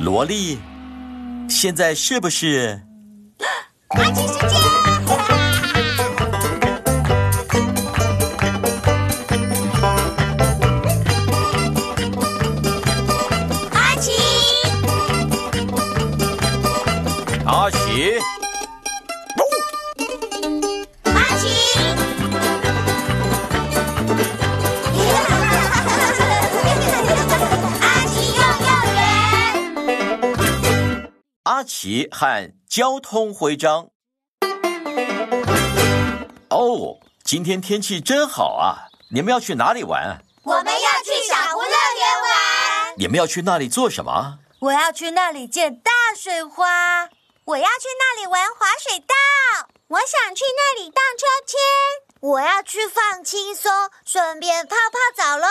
[0.00, 0.58] 萝莉，
[1.46, 2.82] 现在是不是？
[3.88, 4.69] 阿奇时间。
[31.70, 33.90] 阿奇和交通徽章。
[36.50, 38.90] 哦，今天天气真好啊！
[39.12, 40.20] 你们要去哪里玩？
[40.42, 42.94] 我们要去小湖乐园玩。
[42.98, 44.40] 你们要去那里做什么？
[44.58, 47.08] 我要去那里见大水花。
[47.44, 49.14] 我要去那里玩滑水道。
[49.86, 51.56] 我想去那里荡秋千。
[52.20, 53.70] 我要去放轻松，
[54.04, 55.46] 顺便泡泡澡喽。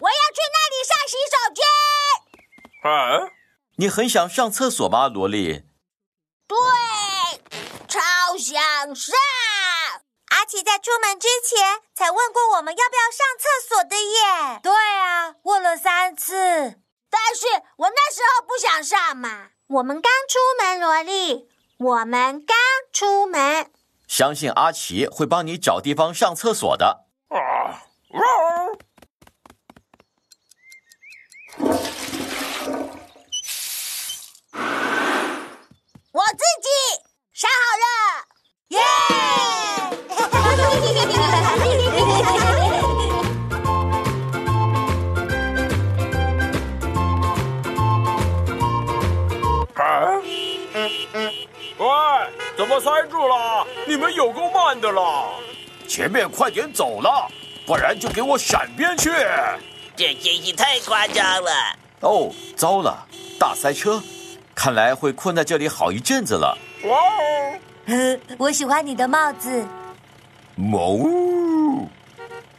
[0.00, 1.64] 我要去那里上洗手间。
[2.82, 3.30] 啊，
[3.80, 5.64] 你很想上厕所吗，萝莉？
[6.46, 6.54] 对，
[7.88, 9.16] 超想上。
[10.28, 14.60] 阿奇在出门之前才问过我们要不要上厕所的耶。
[14.62, 16.34] 对啊，问了三次。
[17.08, 17.46] 但是
[17.78, 19.48] 我那时候不想上嘛。
[19.68, 22.54] 我们刚出门，萝莉，我们刚
[22.92, 23.72] 出门。
[24.06, 27.06] 相信阿奇会帮你找地方上厕所的。
[52.60, 53.66] 怎么塞住了？
[53.86, 55.30] 你们有够慢的了！
[55.88, 57.26] 前面快点走了，
[57.66, 59.10] 不然就给我闪边去！
[59.96, 61.50] 这天气太夸张了。
[62.00, 63.06] 哦，糟了，
[63.38, 64.02] 大塞车，
[64.54, 66.54] 看来会困在这里好一阵子了。
[66.84, 67.58] 哇哦！
[67.86, 69.66] 呵，我喜欢你的帽子。
[70.54, 70.98] 毛！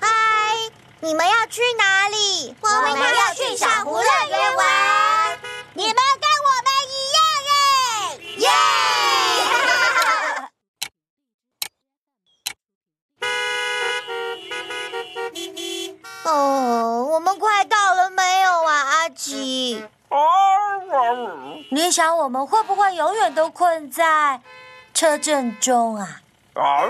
[0.00, 0.08] 嗨，
[1.00, 2.56] 你们要去哪里？
[2.62, 4.89] 我们要去小湖乐园玩。
[16.32, 19.84] 哦，我们快到了没有啊，阿奇？
[21.70, 24.40] 你想我们会不会永远都困在
[24.94, 26.20] 车阵中啊？
[26.54, 26.86] 啊！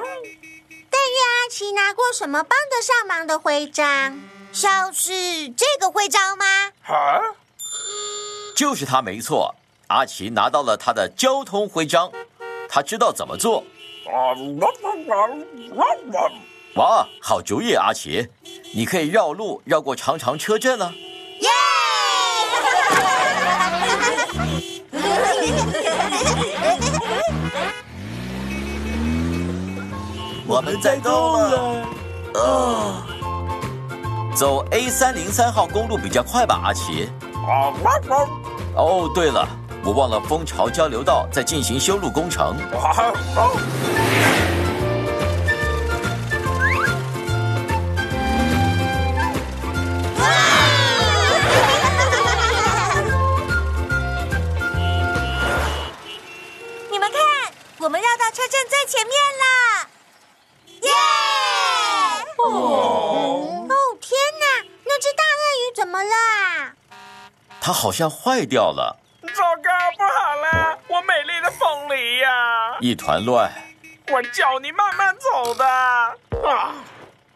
[0.91, 4.19] 但愿阿奇拿过什么帮得上忙的徽章，
[4.53, 6.45] 像是这个徽章吗？
[6.87, 7.21] 啊！
[8.55, 9.55] 就是他没错，
[9.87, 12.13] 阿奇拿到了他的交通徽章，
[12.69, 13.65] 他知道怎么做。
[16.77, 18.29] 哇，好主意，阿奇，
[18.73, 20.93] 你可以绕路绕过长长车阵了。
[21.41, 21.49] 耶！
[30.47, 31.87] 我们在动了。
[32.35, 33.03] 哦，
[34.37, 37.09] 走 A 三零三号公路比较快吧，阿奇。
[38.77, 39.47] 哦，对了，
[39.85, 42.57] 我忘了蜂巢交流道在进行修路工程。
[67.61, 68.99] 它好像坏掉了，
[69.35, 70.79] 糟糕，不好了！
[70.89, 73.51] 我美丽的凤梨呀、一团乱。
[74.11, 76.75] 我叫你慢慢走的啊！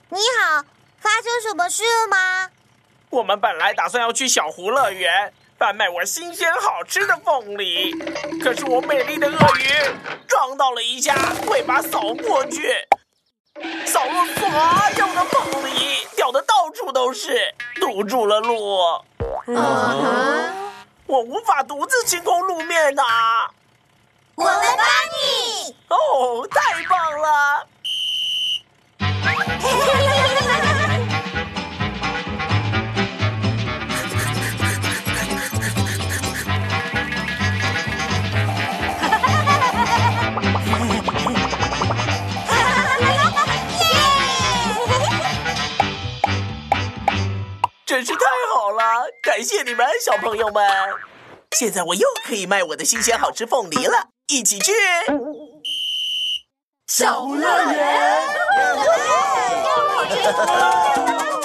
[0.08, 0.64] 你好，
[0.98, 2.50] 发生什么事了吗？
[3.10, 7.92] 我们本来打算要去小湖乐园贩卖我新鲜好吃的凤梨，
[8.42, 9.68] 可是我美丽的鳄鱼
[10.26, 11.14] 撞到了一下，
[11.46, 12.74] 尾巴扫过去，
[13.86, 14.48] 扫了所
[14.98, 19.04] 有的凤梨，掉的到处都是，堵住了路。
[19.46, 23.50] 我无法独自清空路面啊！
[24.36, 25.76] 我们帮你。
[25.88, 27.66] 哦，太棒了！
[47.86, 48.43] 真是太好
[48.74, 50.68] 了，感谢你们，小朋友们！
[51.56, 54.72] 现在我又可以卖我的新鲜好吃凤梨了，一起去！
[56.86, 58.28] 小乐园。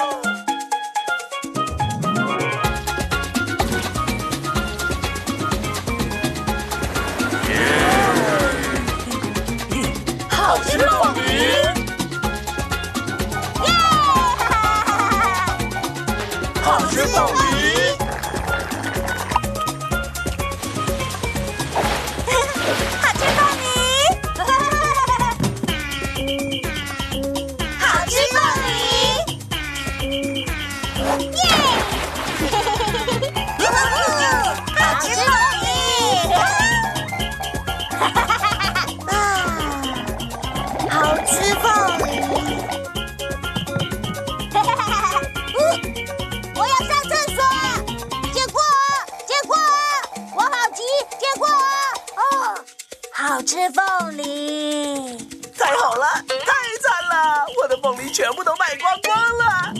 [53.60, 55.18] 吃凤梨。
[55.58, 56.46] 太好了，太
[56.80, 57.44] 赞了！
[57.60, 59.74] 我的凤梨全部都卖光光了，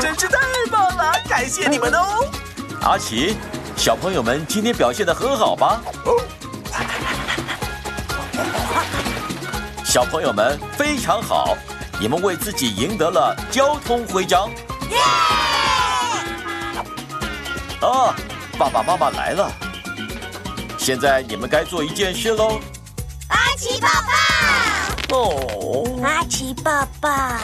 [0.00, 0.36] 真是太
[0.68, 1.12] 棒了！
[1.28, 2.28] 感谢你们哦。
[2.82, 3.36] 阿奇，
[3.76, 5.80] 小朋友们今天表现的很好吧？
[6.06, 6.20] 哦，
[9.84, 11.56] 小朋友们非常好，
[12.00, 14.50] 你们为自己赢得了交通徽章。
[14.90, 14.98] 耶！
[17.80, 18.12] 啊，
[18.58, 19.48] 爸爸妈妈来了，
[20.76, 22.58] 现在你们该做一件事喽。
[23.60, 24.12] 阿奇爸爸，
[25.14, 27.38] 哦，阿奇爸爸，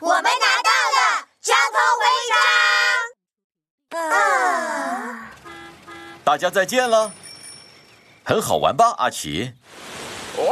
[0.00, 3.98] 我们拿到了交通徽章。
[4.02, 5.32] 啊！
[6.22, 7.10] 大家再见了，
[8.22, 9.54] 很好玩吧，阿奇？
[10.36, 10.42] 哦！